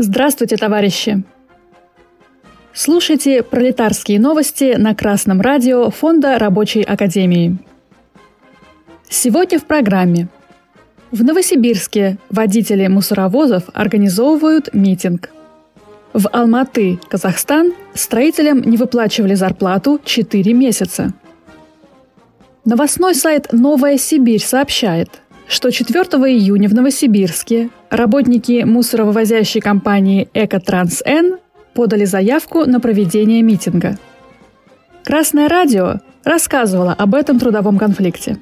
[0.00, 1.24] Здравствуйте, товарищи!
[2.72, 7.58] Слушайте пролетарские новости на Красном радио Фонда Рабочей Академии.
[9.08, 10.28] Сегодня в программе.
[11.10, 15.30] В Новосибирске водители мусоровозов организовывают митинг.
[16.12, 21.12] В Алматы, Казахстан, строителям не выплачивали зарплату 4 месяца.
[22.64, 31.38] Новостной сайт «Новая Сибирь» сообщает– что 4 июня в Новосибирске работники мусоровывозящей компании «Экотранс-Н»
[31.72, 33.98] подали заявку на проведение митинга.
[35.04, 38.36] Красное радио рассказывало об этом трудовом конфликте.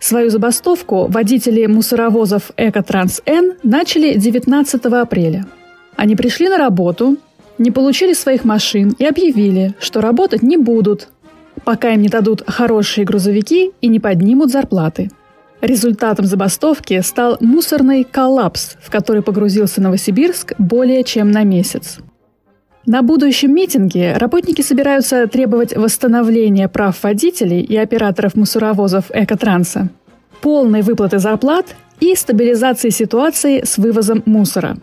[0.00, 5.46] Свою забастовку водители мусоровозов «Экотранс-Н» начали 19 апреля.
[5.96, 7.16] Они пришли на работу,
[7.56, 11.08] не получили своих машин и объявили, что работать не будут,
[11.64, 15.10] пока им не дадут хорошие грузовики и не поднимут зарплаты–
[15.60, 21.98] Результатом забастовки стал мусорный коллапс, в который погрузился Новосибирск более чем на месяц.
[22.86, 29.90] На будущем митинге работники собираются требовать восстановления прав водителей и операторов мусоровозов «Экотранса»,
[30.40, 31.66] полной выплаты зарплат
[32.00, 34.78] и стабилизации ситуации с вывозом мусора.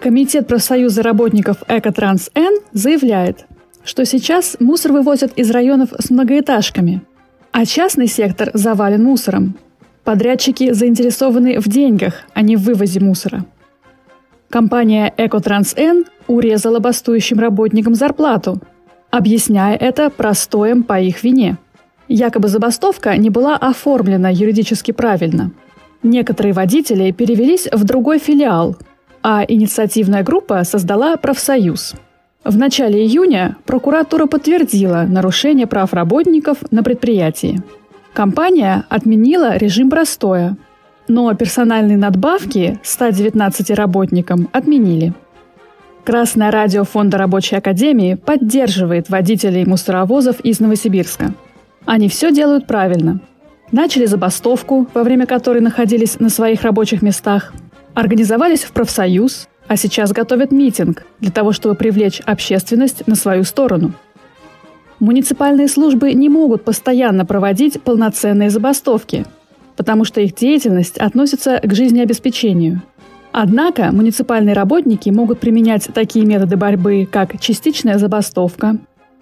[0.00, 3.44] Комитет профсоюза работников «Экотранс-Н» заявляет,
[3.84, 7.02] что сейчас мусор вывозят из районов с многоэтажками,
[7.52, 9.58] а частный сектор завален мусором–
[10.04, 13.44] Подрядчики заинтересованы в деньгах, а не в вывозе мусора.
[14.50, 18.60] Компания «Экотранс-Н» урезала бастующим работникам зарплату,
[19.10, 21.56] объясняя это простоем по их вине.
[22.08, 25.52] Якобы забастовка не была оформлена юридически правильно.
[26.02, 28.76] Некоторые водители перевелись в другой филиал,
[29.22, 31.94] а инициативная группа создала профсоюз.
[32.44, 37.62] В начале июня прокуратура подтвердила нарушение прав работников на предприятии.
[38.12, 40.56] Компания отменила режим простоя,
[41.08, 45.14] но персональные надбавки 119 работникам отменили.
[46.04, 51.32] Красное радио Фонда Рабочей Академии поддерживает водителей мусоровозов из Новосибирска.
[51.86, 53.20] Они все делают правильно.
[53.70, 57.54] Начали забастовку, во время которой находились на своих рабочих местах,
[57.94, 63.92] организовались в профсоюз, а сейчас готовят митинг для того, чтобы привлечь общественность на свою сторону–
[65.02, 69.26] Муниципальные службы не могут постоянно проводить полноценные забастовки,
[69.76, 72.82] потому что их деятельность относится к жизнеобеспечению.
[73.32, 78.76] Однако муниципальные работники могут применять такие методы борьбы, как частичная забастовка,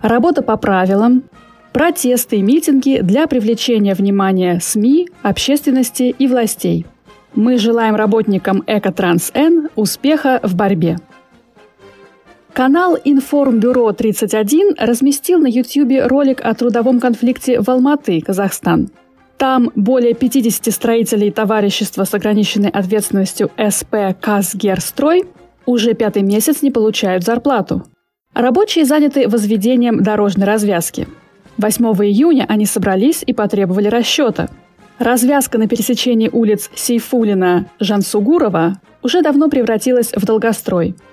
[0.00, 1.24] работа по правилам,
[1.72, 6.86] протесты и митинги для привлечения внимания СМИ, общественности и властей.
[7.34, 10.98] Мы желаем работникам Экотранс-Н успеха в борьбе.
[12.54, 18.90] Канал Информбюро 31 разместил на YouTube ролик о трудовом конфликте в Алматы, Казахстан.
[19.38, 25.24] Там более 50 строителей товарищества с ограниченной ответственностью СП «Казгерстрой»
[25.66, 27.82] уже пятый месяц не получают зарплату.
[28.34, 31.08] Рабочие заняты возведением дорожной развязки.
[31.56, 34.48] 8 июня они собрались и потребовали расчета.
[35.00, 40.94] Развязка на пересечении улиц Сейфулина-Жансугурова уже давно превратилась в долгострой–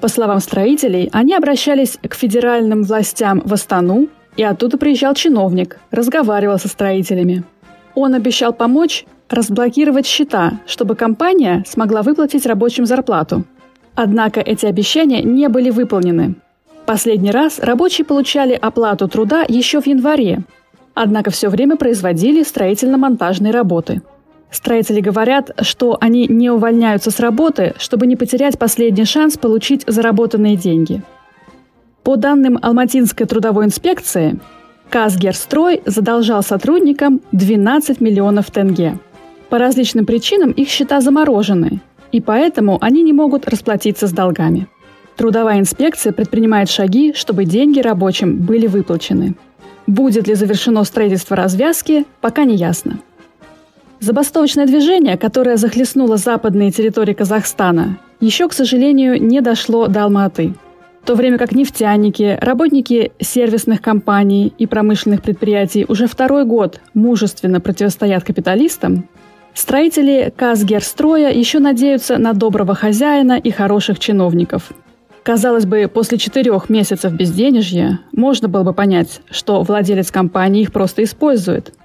[0.00, 6.58] по словам строителей, они обращались к федеральным властям в Астану, и оттуда приезжал чиновник, разговаривал
[6.58, 7.44] со строителями.
[7.94, 13.44] Он обещал помочь разблокировать счета, чтобы компания смогла выплатить рабочим зарплату.
[13.94, 16.36] Однако эти обещания не были выполнены.
[16.86, 20.44] Последний раз рабочие получали оплату труда еще в январе,
[20.94, 24.02] однако все время производили строительно-монтажные работы–
[24.50, 30.56] Строители говорят, что они не увольняются с работы, чтобы не потерять последний шанс получить заработанные
[30.56, 31.02] деньги.
[32.02, 34.40] По данным Алматинской трудовой инспекции,
[34.88, 38.98] Казгерстрой задолжал сотрудникам 12 миллионов тенге.
[39.48, 41.80] По различным причинам их счета заморожены,
[42.10, 44.66] и поэтому они не могут расплатиться с долгами.
[45.16, 49.36] Трудовая инспекция предпринимает шаги, чтобы деньги рабочим были выплачены.
[49.86, 52.98] Будет ли завершено строительство развязки, пока не ясно.
[54.00, 60.54] Забастовочное движение, которое захлестнуло западные территории Казахстана, еще, к сожалению, не дошло до Алматы.
[61.02, 67.60] В то время как нефтяники, работники сервисных компаний и промышленных предприятий уже второй год мужественно
[67.60, 69.06] противостоят капиталистам,
[69.52, 74.72] строители Казгерстроя еще надеются на доброго хозяина и хороших чиновников.
[75.22, 81.04] Казалось бы, после четырех месяцев безденежья можно было бы понять, что владелец компании их просто
[81.04, 81.74] использует–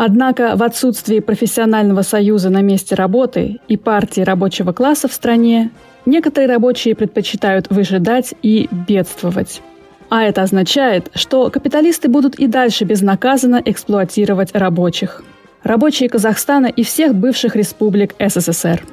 [0.00, 5.72] Однако в отсутствии профессионального союза на месте работы и партии рабочего класса в стране,
[6.06, 9.60] некоторые рабочие предпочитают выжидать и бедствовать.
[10.08, 15.24] А это означает, что капиталисты будут и дальше безнаказанно эксплуатировать рабочих.
[15.64, 18.86] Рабочие Казахстана и всех бывших республик СССР.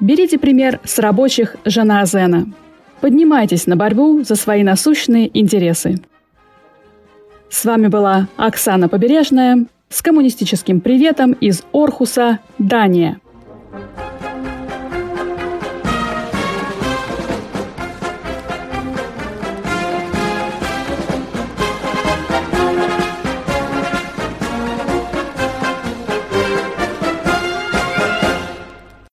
[0.00, 2.46] Берите пример с рабочих жена Зена.
[3.02, 6.00] Поднимайтесь на борьбу за свои насущные интересы.
[7.50, 13.20] С вами была Оксана Побережная с коммунистическим приветом из Орхуса, Дания.